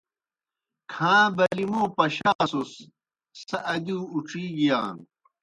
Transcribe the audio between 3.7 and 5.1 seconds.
ادِیؤ اُڇِی گِیان۔